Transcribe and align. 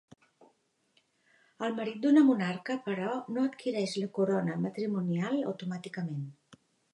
El 1.67 1.75
marit 1.79 1.99
d'una 2.05 2.23
monarca, 2.29 2.77
però, 2.87 3.11
no 3.35 3.43
adquireix 3.51 3.93
la 4.05 4.09
corona 4.17 4.57
matrimonial 4.65 5.39
automàticament. 5.53 6.27